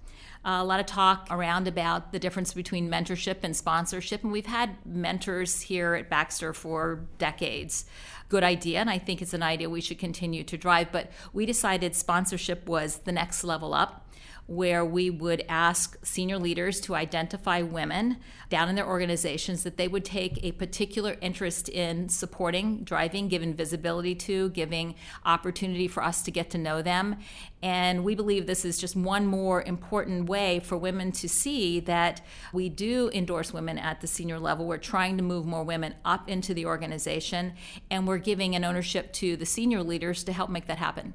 a 0.45 0.65
lot 0.65 0.81
of 0.81 0.87
talk 0.87 1.29
around 1.31 1.69
about 1.69 2.13
the 2.13 2.19
difference 2.19 2.53
between 2.53 2.91
mentorship 2.91 3.39
and 3.43 3.57
sponsorship, 3.57 4.23
and 4.23 4.33
we've 4.33 4.47
had 4.47 4.77
mentors 4.85 5.63
here 5.63 5.95
at 5.95 6.11
Baxter 6.11 6.53
for 6.53 7.07
decades. 7.19 7.85
Good 8.29 8.43
idea, 8.43 8.81
and 8.81 8.91
I 8.91 8.99
think 8.99 9.23
it's 9.23 9.35
an 9.35 9.43
idea 9.43 9.69
we 9.69 9.81
should 9.81 9.99
continue 9.99 10.43
to 10.45 10.57
drive. 10.57 10.91
But 10.91 11.11
we 11.33 11.47
decided 11.47 11.95
sponsorship 11.95 12.69
was 12.69 12.99
the 12.99 13.13
next 13.13 13.45
level 13.45 13.75
up. 13.75 14.09
Where 14.47 14.85
we 14.85 15.09
would 15.09 15.45
ask 15.49 15.97
senior 16.05 16.39
leaders 16.39 16.81
to 16.81 16.95
identify 16.95 17.63
women 17.63 18.19
down 18.51 18.69
in 18.69 18.75
their 18.75 18.87
organizations 18.87 19.63
that 19.63 19.77
they 19.77 19.89
would 19.89 20.05
take 20.05 20.39
a 20.43 20.53
particular 20.53 21.17
interest 21.21 21.69
in 21.69 22.09
supporting, 22.09 22.85
driving, 22.85 23.29
giving 23.29 23.55
visibility 23.55 24.15
to, 24.15 24.51
giving 24.51 24.95
opportunity 25.25 25.89
for 25.89 26.03
us 26.03 26.23
to 26.23 26.31
get 26.31 26.51
to 26.51 26.59
know 26.59 26.83
them. 26.83 27.17
And 27.63 28.05
we 28.05 28.15
believe 28.15 28.47
this 28.47 28.65
is 28.65 28.79
just 28.79 28.97
one 28.97 29.27
more 29.27 29.63
important 29.63 30.29
way 30.29 30.61
for 30.61 30.77
women 30.77 31.13
to 31.13 31.29
see 31.29 31.81
that 31.81 32.21
we 32.53 32.69
do 32.69 33.11
endorse 33.15 33.53
women 33.53 33.79
at 33.79 34.01
the 34.01 34.07
senior 34.07 34.41
level. 34.41 34.67
We're 34.67 34.79
trying 34.79 35.17
to 35.19 35.23
move 35.23 35.47
more 35.47 35.63
women 35.63 35.95
up 36.05 36.29
into 36.29 36.53
the 36.53 36.67
organization, 36.67 37.55
and 37.91 38.07
we're 38.07 38.19
giving 38.19 38.57
an 38.57 38.65
ownership 38.65 39.13
to 39.15 39.37
the 39.37 39.47
senior 39.47 39.83
leaders 39.83 40.25
to 40.25 40.33
help 40.33 40.51
make 40.51 40.67
that 40.67 40.79
happen. 40.79 41.15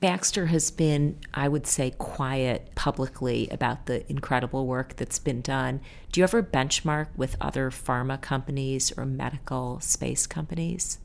Baxter 0.00 0.46
has 0.46 0.70
been, 0.70 1.18
I 1.34 1.48
would 1.48 1.66
say, 1.66 1.90
quiet 1.98 2.70
publicly 2.76 3.48
about 3.50 3.86
the 3.86 4.08
incredible 4.08 4.66
work 4.66 4.94
that's 4.94 5.18
been 5.18 5.40
done. 5.40 5.80
Do 6.12 6.20
you 6.20 6.24
ever 6.24 6.40
benchmark 6.40 7.08
with 7.16 7.36
other 7.40 7.70
pharma 7.70 8.20
companies 8.20 8.92
or 8.96 9.04
medical 9.04 9.80
space 9.80 10.26
companies? 10.26 10.98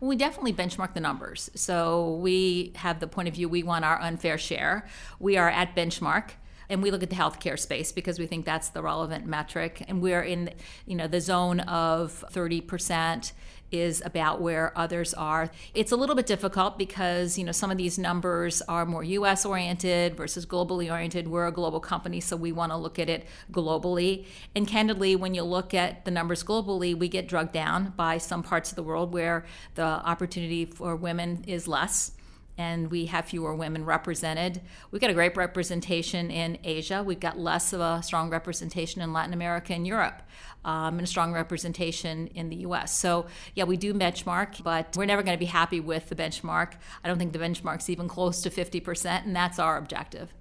We 0.00 0.16
definitely 0.16 0.52
benchmark 0.52 0.94
the 0.94 1.00
numbers. 1.00 1.48
So 1.54 2.16
we 2.16 2.72
have 2.76 2.98
the 2.98 3.06
point 3.06 3.28
of 3.28 3.34
view 3.34 3.48
we 3.48 3.62
want 3.62 3.84
our 3.84 4.00
unfair 4.00 4.36
share. 4.36 4.86
We 5.20 5.36
are 5.36 5.48
at 5.48 5.76
benchmark 5.76 6.30
and 6.68 6.82
we 6.82 6.90
look 6.90 7.02
at 7.02 7.10
the 7.10 7.16
healthcare 7.16 7.58
space 7.58 7.92
because 7.92 8.18
we 8.18 8.26
think 8.26 8.44
that's 8.44 8.68
the 8.70 8.82
relevant 8.82 9.26
metric 9.26 9.84
and 9.88 10.02
we're 10.02 10.22
in 10.22 10.50
you 10.86 10.94
know 10.94 11.06
the 11.06 11.20
zone 11.20 11.60
of 11.60 12.24
30% 12.32 13.32
is 13.70 14.02
about 14.04 14.40
where 14.40 14.72
others 14.76 15.14
are. 15.14 15.50
It's 15.74 15.92
a 15.92 15.96
little 15.96 16.14
bit 16.14 16.26
difficult 16.26 16.78
because, 16.78 17.38
you 17.38 17.44
know, 17.44 17.52
some 17.52 17.70
of 17.70 17.76
these 17.76 17.98
numbers 17.98 18.62
are 18.62 18.86
more 18.86 19.04
US 19.04 19.44
oriented 19.44 20.16
versus 20.16 20.46
globally 20.46 20.90
oriented. 20.90 21.28
We're 21.28 21.46
a 21.46 21.52
global 21.52 21.80
company, 21.80 22.20
so 22.20 22.36
we 22.36 22.52
want 22.52 22.72
to 22.72 22.76
look 22.76 22.98
at 22.98 23.08
it 23.08 23.26
globally. 23.52 24.26
And 24.54 24.66
candidly, 24.66 25.16
when 25.16 25.34
you 25.34 25.42
look 25.42 25.74
at 25.74 26.04
the 26.04 26.10
numbers 26.10 26.42
globally, 26.42 26.98
we 26.98 27.08
get 27.08 27.28
drugged 27.28 27.52
down 27.52 27.92
by 27.96 28.18
some 28.18 28.42
parts 28.42 28.70
of 28.70 28.76
the 28.76 28.82
world 28.82 29.12
where 29.12 29.44
the 29.74 29.82
opportunity 29.82 30.64
for 30.64 30.96
women 30.96 31.44
is 31.46 31.68
less 31.68 32.12
and 32.58 32.90
we 32.90 33.06
have 33.06 33.24
fewer 33.24 33.54
women 33.54 33.84
represented. 33.84 34.60
We've 34.90 35.00
got 35.00 35.10
a 35.10 35.14
great 35.14 35.36
representation 35.36 36.30
in 36.30 36.58
Asia. 36.64 37.02
We've 37.04 37.20
got 37.20 37.38
less 37.38 37.72
of 37.72 37.80
a 37.80 38.02
strong 38.02 38.28
representation 38.30 39.00
in 39.00 39.12
Latin 39.12 39.32
America 39.32 39.72
and 39.72 39.86
Europe, 39.86 40.22
um, 40.64 40.98
and 40.98 41.02
a 41.02 41.06
strong 41.06 41.32
representation 41.32 42.26
in 42.28 42.48
the 42.50 42.56
US. 42.56 42.94
So, 42.94 43.26
yeah, 43.54 43.64
we 43.64 43.76
do 43.76 43.94
benchmark, 43.94 44.62
but 44.64 44.96
we're 44.96 45.06
never 45.06 45.22
going 45.22 45.36
to 45.36 45.40
be 45.40 45.46
happy 45.46 45.78
with 45.78 46.08
the 46.08 46.16
benchmark. 46.16 46.72
I 47.04 47.08
don't 47.08 47.18
think 47.18 47.32
the 47.32 47.38
benchmark's 47.38 47.88
even 47.88 48.08
close 48.08 48.42
to 48.42 48.50
50%, 48.50 49.24
and 49.24 49.34
that's 49.34 49.60
our 49.60 49.76
objective. 49.76 50.34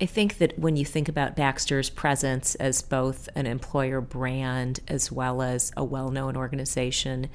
I 0.00 0.06
think 0.06 0.38
that 0.38 0.56
when 0.56 0.76
you 0.76 0.84
think 0.84 1.08
about 1.08 1.34
Baxter's 1.34 1.90
presence 1.90 2.54
as 2.54 2.82
both 2.82 3.28
an 3.34 3.46
employer 3.46 4.00
brand 4.00 4.78
as 4.86 5.10
well 5.10 5.42
as 5.42 5.72
a 5.76 5.82
well 5.82 6.10
known 6.10 6.36
organization 6.36 7.28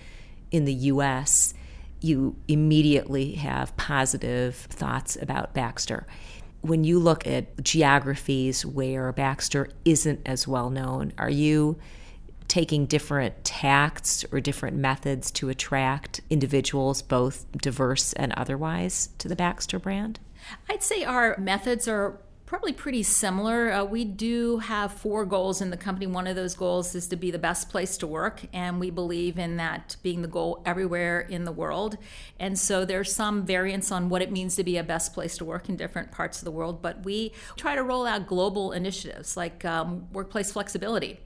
in 0.50 0.64
the 0.64 0.74
US, 0.74 1.54
you 2.04 2.36
immediately 2.48 3.34
have 3.34 3.76
positive 3.78 4.56
thoughts 4.56 5.18
about 5.22 5.54
Baxter. 5.54 6.06
When 6.62 6.84
you 6.84 7.00
look 7.00 7.26
at 7.26 7.64
geographies 7.64 8.66
where 8.66 9.12
Baxter 9.12 9.70
isn't 9.86 10.22
as 10.26 10.48
well 10.48 10.70
known, 10.70 11.14
are 11.18 11.30
you 11.30 11.78
taking 12.48 12.86
different 12.86 13.44
tacts 13.44 14.26
or 14.32 14.40
different 14.40 14.78
methods 14.78 15.32
to 15.32 15.50
attract 15.50 16.22
individuals, 16.30 17.02
both 17.02 17.46
diverse 17.54 18.14
and 18.14 18.34
otherwise, 18.34 19.10
to 19.18 19.28
the 19.28 19.36
Baxter 19.36 19.80
brand? 19.80 20.20
I'd 20.70 20.84
say 20.84 21.04
our 21.04 21.38
methods 21.38 21.88
are 21.88 22.18
probably 22.54 22.72
pretty 22.72 23.02
similar. 23.02 23.72
Uh, 23.72 23.84
we 23.84 24.06
do 24.06 24.60
have 24.60 24.94
four 24.94 25.26
goals 25.26 25.60
in 25.60 25.72
the 25.72 25.76
company. 25.76 26.06
One 26.06 26.28
of 26.28 26.36
those 26.36 26.54
goals 26.54 26.94
is 26.94 27.08
to 27.08 27.16
be 27.16 27.32
the 27.32 27.40
best 27.40 27.68
place 27.68 27.98
to 27.98 28.06
work, 28.06 28.42
and 28.54 28.80
we 28.80 28.92
believe 28.92 29.40
in 29.40 29.58
that 29.58 29.96
being 30.04 30.22
the 30.22 30.28
goal 30.28 30.62
everywhere 30.64 31.22
in 31.22 31.46
the 31.46 31.52
world. 31.52 31.98
And 32.40 32.60
so 32.60 32.86
there's 32.86 33.12
some 33.12 33.44
variance 33.44 33.92
on 33.92 34.08
what 34.08 34.22
it 34.22 34.32
means 34.32 34.56
to 34.58 34.64
be 34.64 34.78
a 34.78 34.84
best 34.84 35.16
place 35.16 35.36
to 35.38 35.46
work 35.46 35.68
in 35.68 35.78
different 35.78 36.12
parts 36.12 36.38
of 36.38 36.46
the 36.46 36.52
world, 36.52 36.80
but 36.80 37.04
we 37.04 37.32
try 37.56 37.74
to 37.74 37.82
roll 37.82 38.06
out 38.06 38.28
global 38.28 38.72
initiatives 38.72 39.36
like 39.36 39.66
um, 39.66 40.08
workplace 40.14 40.52
flexibility. 40.52 41.22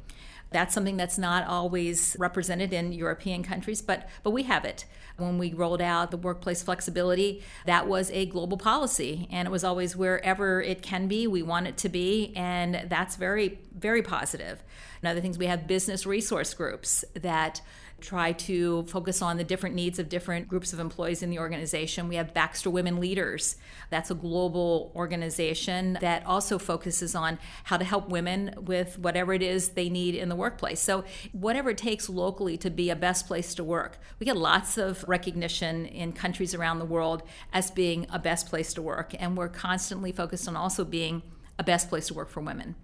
That's 0.52 0.74
something 0.74 0.96
that's 0.96 1.18
not 1.18 1.46
always 1.46 2.16
represented 2.18 2.72
in 2.72 2.94
European 2.94 3.44
countries, 3.44 3.82
but 3.82 4.08
but 4.24 4.32
we 4.32 4.44
have 4.44 4.64
it. 4.64 4.86
When 5.18 5.38
we 5.38 5.54
rolled 5.54 5.82
out 5.82 6.12
the 6.12 6.18
workplace 6.18 6.62
flexibility, 6.62 7.42
that 7.66 7.88
was 7.88 8.12
a 8.12 8.26
global 8.28 8.58
policy 8.58 9.28
and 9.32 9.48
it 9.48 9.52
was 9.52 9.64
always 9.64 9.96
wherever 9.96 10.62
it 10.62 10.82
can 10.82 11.08
be, 11.08 11.28
we 11.28 11.42
want 11.42 11.68
it 11.68 11.78
to 11.78 11.90
be, 11.90 12.32
and 12.36 12.86
that's 12.88 13.16
very 13.16 13.60
very 13.78 14.02
positive. 14.02 14.64
Another 15.02 15.22
things 15.22 15.38
we 15.38 15.46
have 15.46 15.68
business 15.68 16.06
resource 16.06 16.54
groups 16.54 17.06
that 17.14 17.62
try 18.00 18.32
to 18.32 18.84
focus 18.84 19.22
on 19.22 19.38
the 19.38 19.44
different 19.44 19.76
needs 19.76 19.98
of 19.98 20.08
different 20.08 20.48
groups 20.48 20.72
of 20.72 20.80
employees 20.80 21.24
in 21.24 21.30
the 21.30 21.40
organization. 21.40 22.08
We 22.08 22.16
have 22.16 22.34
Baxter 22.34 22.70
Women 22.70 23.00
Leaders. 23.00 23.56
That's 23.90 24.12
a 24.12 24.16
global 24.16 24.92
organization 24.96 25.98
that 26.02 26.26
also 26.26 26.60
focuses 26.60 27.16
on 27.16 27.40
how 27.64 27.78
to 27.78 27.84
help 27.84 28.10
women 28.10 28.54
with 28.58 29.00
whatever 29.00 29.34
it 29.34 29.42
is 29.42 29.70
they 29.70 29.90
need 29.90 30.14
in 30.14 30.30
the 30.30 30.36
workplace. 30.36 30.80
So, 30.80 31.06
whatever 31.32 31.72
it 31.72 31.78
takes 31.78 32.08
locally 32.08 32.58
to 32.58 32.70
be 32.70 32.90
a 32.90 32.96
best 32.96 33.26
place 33.28 33.56
to 33.56 33.64
work. 33.64 33.98
We 34.20 34.26
get 34.26 34.38
lots 34.38 34.78
of 34.78 35.04
recognition 35.08 35.86
in 35.88 36.14
countries 36.14 36.54
around 36.54 36.80
the 36.80 36.86
world 36.86 37.24
as 37.52 37.72
being 37.72 38.06
a 38.12 38.20
best 38.20 38.48
place 38.48 38.74
to 38.76 38.82
work, 38.82 39.16
and 39.18 39.36
we're 39.36 39.50
constantly 39.50 40.12
focused 40.12 40.48
on 40.48 40.56
also 40.56 40.86
being 40.86 41.24
a 41.58 41.64
best 41.64 41.90
place 41.90 42.08
to 42.08 42.14
work 42.14 42.30
for 42.30 42.42
women. 42.42 42.76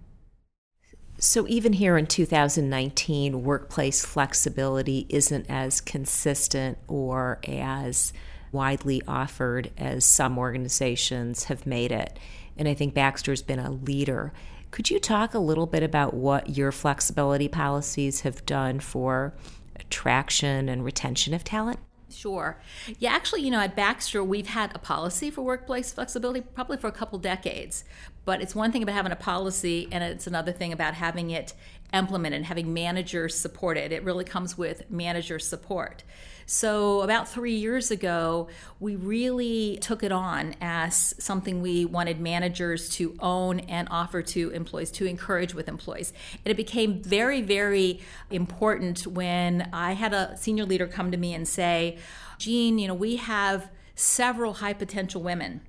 So, 1.24 1.46
even 1.48 1.72
here 1.72 1.96
in 1.96 2.06
2019, 2.06 3.44
workplace 3.44 4.04
flexibility 4.04 5.06
isn't 5.08 5.46
as 5.48 5.80
consistent 5.80 6.76
or 6.86 7.38
as 7.48 8.12
widely 8.52 9.00
offered 9.08 9.70
as 9.78 10.04
some 10.04 10.36
organizations 10.36 11.44
have 11.44 11.66
made 11.66 11.92
it. 11.92 12.18
And 12.58 12.68
I 12.68 12.74
think 12.74 12.92
Baxter's 12.92 13.40
been 13.40 13.58
a 13.58 13.70
leader. 13.70 14.34
Could 14.70 14.90
you 14.90 15.00
talk 15.00 15.32
a 15.32 15.38
little 15.38 15.64
bit 15.64 15.82
about 15.82 16.12
what 16.12 16.58
your 16.58 16.70
flexibility 16.70 17.48
policies 17.48 18.20
have 18.20 18.44
done 18.44 18.78
for 18.78 19.32
attraction 19.76 20.68
and 20.68 20.84
retention 20.84 21.32
of 21.32 21.42
talent? 21.42 21.78
Sure. 22.10 22.60
Yeah, 22.98 23.12
actually, 23.12 23.42
you 23.42 23.50
know, 23.50 23.60
at 23.60 23.74
Baxter, 23.74 24.22
we've 24.22 24.48
had 24.48 24.74
a 24.74 24.78
policy 24.78 25.30
for 25.30 25.42
workplace 25.42 25.92
flexibility 25.92 26.42
probably 26.42 26.76
for 26.76 26.86
a 26.86 26.92
couple 26.92 27.18
decades. 27.18 27.84
But 28.24 28.40
it's 28.40 28.54
one 28.54 28.72
thing 28.72 28.82
about 28.82 28.94
having 28.94 29.12
a 29.12 29.16
policy, 29.16 29.88
and 29.92 30.02
it's 30.02 30.26
another 30.26 30.52
thing 30.52 30.72
about 30.72 30.94
having 30.94 31.30
it 31.30 31.52
implemented 31.92 32.38
and 32.38 32.46
having 32.46 32.72
managers 32.74 33.34
support 33.34 33.76
it. 33.76 33.92
It 33.92 34.02
really 34.02 34.24
comes 34.24 34.58
with 34.58 34.90
manager 34.90 35.38
support. 35.38 36.02
So, 36.46 37.00
about 37.00 37.26
three 37.28 37.54
years 37.54 37.90
ago, 37.90 38.48
we 38.78 38.96
really 38.96 39.78
took 39.80 40.02
it 40.02 40.12
on 40.12 40.54
as 40.60 41.14
something 41.18 41.62
we 41.62 41.86
wanted 41.86 42.20
managers 42.20 42.90
to 42.90 43.16
own 43.20 43.60
and 43.60 43.88
offer 43.90 44.20
to 44.20 44.50
employees, 44.50 44.90
to 44.92 45.06
encourage 45.06 45.54
with 45.54 45.68
employees. 45.68 46.12
And 46.44 46.52
it 46.52 46.56
became 46.56 47.02
very, 47.02 47.40
very 47.40 48.00
important 48.30 49.06
when 49.06 49.70
I 49.72 49.94
had 49.94 50.12
a 50.12 50.36
senior 50.36 50.66
leader 50.66 50.86
come 50.86 51.10
to 51.12 51.16
me 51.16 51.32
and 51.32 51.48
say, 51.48 51.98
Jeanne, 52.38 52.78
you 52.78 52.88
know, 52.88 52.94
we 52.94 53.16
have 53.16 53.70
several 53.94 54.54
high 54.54 54.74
potential 54.74 55.22
women 55.22 55.62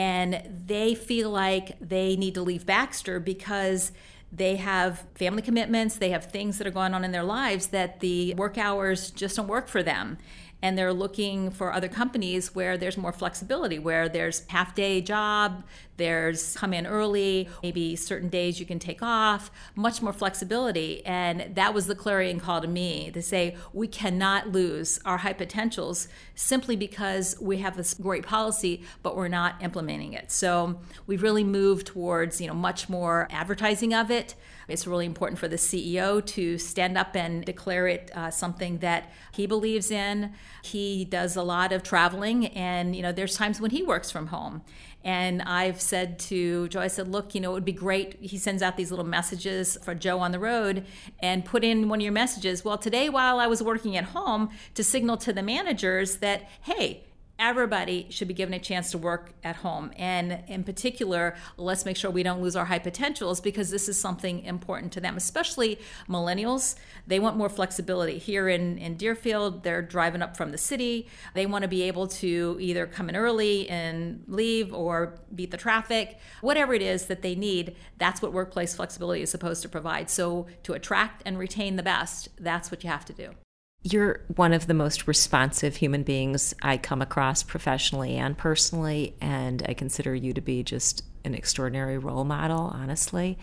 and 0.00 0.42
they 0.66 0.94
feel 0.94 1.28
like 1.28 1.78
they 1.78 2.16
need 2.16 2.32
to 2.32 2.40
leave 2.40 2.64
Baxter 2.64 3.20
because 3.20 3.92
they 4.32 4.56
have 4.56 5.04
family 5.14 5.42
commitments, 5.42 5.96
they 5.96 6.08
have 6.08 6.24
things 6.24 6.56
that 6.56 6.66
are 6.66 6.70
going 6.70 6.94
on 6.94 7.04
in 7.04 7.12
their 7.12 7.22
lives 7.22 7.66
that 7.66 8.00
the 8.00 8.32
work 8.32 8.56
hours 8.56 9.10
just 9.10 9.36
don't 9.36 9.46
work 9.46 9.68
for 9.68 9.82
them 9.82 10.16
and 10.62 10.76
they're 10.76 10.92
looking 10.92 11.50
for 11.50 11.72
other 11.72 11.88
companies 11.88 12.54
where 12.54 12.76
there's 12.76 12.96
more 12.96 13.12
flexibility, 13.12 13.78
where 13.78 14.08
there's 14.08 14.46
half 14.48 14.74
day 14.74 15.00
job, 15.00 15.64
there's 15.96 16.54
come 16.56 16.72
in 16.72 16.86
early, 16.86 17.48
maybe 17.62 17.94
certain 17.94 18.28
days 18.28 18.58
you 18.58 18.66
can 18.66 18.78
take 18.78 19.02
off, 19.02 19.50
much 19.74 20.00
more 20.00 20.12
flexibility. 20.12 21.04
And 21.04 21.54
that 21.54 21.74
was 21.74 21.86
the 21.86 21.94
clarion 21.94 22.40
call 22.40 22.60
to 22.62 22.68
me 22.68 23.10
to 23.12 23.20
say 23.20 23.56
we 23.72 23.86
cannot 23.86 24.48
lose 24.48 24.98
our 25.04 25.18
high 25.18 25.34
potentials 25.34 26.08
simply 26.34 26.74
because 26.74 27.36
we 27.40 27.58
have 27.58 27.76
this 27.76 27.94
great 27.94 28.24
policy, 28.24 28.82
but 29.02 29.14
we're 29.14 29.28
not 29.28 29.62
implementing 29.62 30.14
it. 30.14 30.30
So 30.32 30.80
we've 31.06 31.22
really 31.22 31.44
moved 31.44 31.86
towards, 31.86 32.40
you 32.40 32.46
know, 32.46 32.54
much 32.54 32.88
more 32.88 33.28
advertising 33.30 33.92
of 33.92 34.10
it. 34.10 34.34
It's 34.70 34.86
really 34.86 35.06
important 35.06 35.38
for 35.38 35.48
the 35.48 35.56
CEO 35.56 36.24
to 36.26 36.58
stand 36.58 36.96
up 36.96 37.14
and 37.16 37.44
declare 37.44 37.88
it 37.88 38.10
uh, 38.14 38.30
something 38.30 38.78
that 38.78 39.10
he 39.32 39.46
believes 39.46 39.90
in. 39.90 40.32
He 40.62 41.04
does 41.04 41.36
a 41.36 41.42
lot 41.42 41.72
of 41.72 41.82
traveling, 41.82 42.46
and 42.48 42.94
you 42.94 43.02
know, 43.02 43.12
there's 43.12 43.36
times 43.36 43.60
when 43.60 43.70
he 43.70 43.82
works 43.82 44.10
from 44.10 44.28
home. 44.28 44.62
And 45.02 45.40
I've 45.42 45.80
said 45.80 46.18
to 46.20 46.68
Joe, 46.68 46.80
I 46.80 46.88
said, 46.88 47.08
look, 47.08 47.34
you 47.34 47.40
know, 47.40 47.50
it 47.50 47.54
would 47.54 47.64
be 47.64 47.72
great. 47.72 48.16
He 48.20 48.36
sends 48.36 48.62
out 48.62 48.76
these 48.76 48.90
little 48.90 49.06
messages 49.06 49.78
for 49.82 49.94
Joe 49.94 50.18
on 50.18 50.30
the 50.30 50.38
road 50.38 50.84
and 51.20 51.44
put 51.44 51.64
in 51.64 51.88
one 51.88 52.00
of 52.00 52.02
your 52.02 52.12
messages. 52.12 52.64
Well, 52.64 52.76
today, 52.76 53.08
while 53.08 53.38
I 53.38 53.46
was 53.46 53.62
working 53.62 53.96
at 53.96 54.04
home, 54.04 54.50
to 54.74 54.84
signal 54.84 55.16
to 55.18 55.32
the 55.32 55.42
managers 55.42 56.16
that, 56.16 56.42
hey, 56.62 57.04
everybody 57.40 58.06
should 58.10 58.28
be 58.28 58.34
given 58.34 58.52
a 58.52 58.58
chance 58.58 58.90
to 58.90 58.98
work 58.98 59.32
at 59.42 59.56
home. 59.56 59.90
And 59.96 60.44
in 60.46 60.62
particular, 60.62 61.34
let's 61.56 61.86
make 61.86 61.96
sure 61.96 62.10
we 62.10 62.22
don't 62.22 62.42
lose 62.42 62.54
our 62.54 62.66
high 62.66 62.78
potentials 62.78 63.40
because 63.40 63.70
this 63.70 63.88
is 63.88 63.98
something 63.98 64.44
important 64.44 64.92
to 64.92 65.00
them, 65.00 65.16
especially 65.16 65.80
millennials. 66.06 66.76
They 67.06 67.18
want 67.18 67.38
more 67.38 67.48
flexibility. 67.48 68.18
Here 68.18 68.48
in, 68.48 68.76
in 68.76 68.96
Deerfield, 68.98 69.62
they're 69.62 69.80
driving 69.80 70.20
up 70.20 70.36
from 70.36 70.52
the 70.52 70.58
city. 70.58 71.08
They 71.34 71.46
want 71.46 71.62
to 71.62 71.68
be 71.68 71.82
able 71.82 72.08
to 72.08 72.58
either 72.60 72.86
come 72.86 73.08
in 73.08 73.16
early 73.16 73.68
and 73.70 74.22
leave 74.28 74.74
or 74.74 75.18
beat 75.34 75.50
the 75.50 75.56
traffic. 75.56 76.18
Whatever 76.42 76.74
it 76.74 76.82
is 76.82 77.06
that 77.06 77.22
they 77.22 77.34
need, 77.34 77.74
that's 77.96 78.20
what 78.20 78.34
workplace 78.34 78.74
flexibility 78.74 79.22
is 79.22 79.30
supposed 79.30 79.62
to 79.62 79.68
provide. 79.68 80.10
So, 80.10 80.46
to 80.64 80.74
attract 80.74 81.22
and 81.24 81.38
retain 81.38 81.76
the 81.76 81.82
best, 81.82 82.28
that's 82.38 82.70
what 82.70 82.84
you 82.84 82.90
have 82.90 83.06
to 83.06 83.12
do. 83.14 83.34
You're 83.82 84.20
one 84.36 84.52
of 84.52 84.66
the 84.66 84.74
most 84.74 85.06
responsive 85.06 85.76
human 85.76 86.02
beings 86.02 86.54
I 86.60 86.76
come 86.76 87.00
across 87.00 87.42
professionally 87.42 88.16
and 88.16 88.36
personally, 88.36 89.16
and 89.22 89.64
I 89.66 89.72
consider 89.72 90.14
you 90.14 90.34
to 90.34 90.40
be 90.42 90.62
just 90.62 91.02
an 91.24 91.34
extraordinary 91.34 91.96
role 91.96 92.24
model, 92.24 92.70
honestly. 92.74 93.38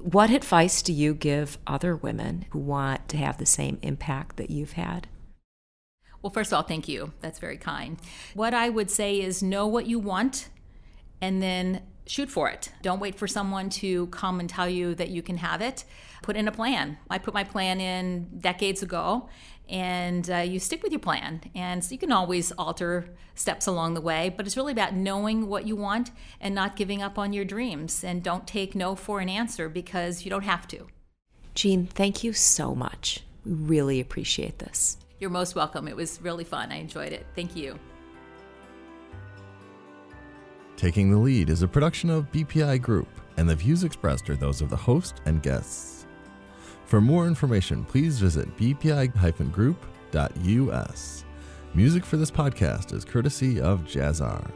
What 0.00 0.28
advice 0.28 0.82
do 0.82 0.92
you 0.92 1.14
give 1.14 1.56
other 1.66 1.96
women 1.96 2.44
who 2.50 2.58
want 2.58 3.08
to 3.08 3.16
have 3.16 3.38
the 3.38 3.46
same 3.46 3.78
impact 3.80 4.36
that 4.36 4.50
you've 4.50 4.72
had? 4.72 5.06
Well, 6.20 6.30
first 6.30 6.52
of 6.52 6.56
all, 6.56 6.62
thank 6.62 6.86
you. 6.86 7.12
That's 7.22 7.38
very 7.38 7.56
kind. 7.56 7.96
What 8.34 8.52
I 8.52 8.68
would 8.68 8.90
say 8.90 9.18
is 9.18 9.42
know 9.42 9.66
what 9.66 9.86
you 9.86 9.98
want 9.98 10.50
and 11.20 11.42
then 11.42 11.82
shoot 12.06 12.30
for 12.30 12.48
it. 12.48 12.70
Don't 12.82 13.00
wait 13.00 13.16
for 13.16 13.26
someone 13.26 13.68
to 13.68 14.06
come 14.08 14.40
and 14.40 14.48
tell 14.48 14.68
you 14.68 14.94
that 14.94 15.10
you 15.10 15.22
can 15.22 15.36
have 15.36 15.60
it. 15.60 15.84
Put 16.22 16.36
in 16.36 16.48
a 16.48 16.52
plan. 16.52 16.98
I 17.10 17.18
put 17.18 17.34
my 17.34 17.44
plan 17.44 17.80
in 17.80 18.38
decades 18.38 18.82
ago, 18.82 19.28
and 19.68 20.28
uh, 20.30 20.38
you 20.38 20.58
stick 20.58 20.82
with 20.82 20.92
your 20.92 21.00
plan. 21.00 21.42
And 21.54 21.84
so 21.84 21.92
you 21.92 21.98
can 21.98 22.12
always 22.12 22.50
alter 22.52 23.14
steps 23.34 23.66
along 23.66 23.94
the 23.94 24.00
way, 24.00 24.32
but 24.34 24.46
it's 24.46 24.56
really 24.56 24.72
about 24.72 24.94
knowing 24.94 25.48
what 25.48 25.66
you 25.66 25.76
want 25.76 26.10
and 26.40 26.54
not 26.54 26.76
giving 26.76 27.02
up 27.02 27.18
on 27.18 27.32
your 27.32 27.44
dreams. 27.44 28.02
And 28.02 28.22
don't 28.22 28.46
take 28.46 28.74
no 28.74 28.94
for 28.94 29.20
an 29.20 29.28
answer 29.28 29.68
because 29.68 30.24
you 30.24 30.30
don't 30.30 30.44
have 30.44 30.66
to. 30.68 30.88
Jeanne, 31.54 31.86
thank 31.86 32.24
you 32.24 32.32
so 32.32 32.74
much. 32.74 33.22
We 33.44 33.52
really 33.52 34.00
appreciate 34.00 34.58
this. 34.58 34.96
You're 35.20 35.30
most 35.30 35.54
welcome. 35.54 35.88
It 35.88 35.96
was 35.96 36.20
really 36.22 36.44
fun. 36.44 36.72
I 36.72 36.76
enjoyed 36.76 37.12
it. 37.12 37.26
Thank 37.34 37.56
you. 37.56 37.78
Taking 40.78 41.10
the 41.10 41.18
Lead 41.18 41.50
is 41.50 41.62
a 41.62 41.68
production 41.68 42.08
of 42.08 42.30
BPI 42.30 42.80
Group, 42.80 43.08
and 43.36 43.50
the 43.50 43.56
views 43.56 43.82
expressed 43.82 44.30
are 44.30 44.36
those 44.36 44.62
of 44.62 44.70
the 44.70 44.76
host 44.76 45.20
and 45.26 45.42
guests. 45.42 46.06
For 46.84 47.00
more 47.00 47.26
information, 47.26 47.84
please 47.84 48.20
visit 48.20 48.56
bpi-group.us. 48.56 51.24
Music 51.74 52.04
for 52.04 52.16
this 52.16 52.30
podcast 52.30 52.92
is 52.92 53.04
courtesy 53.04 53.60
of 53.60 53.80
Jazzar. 53.80 54.48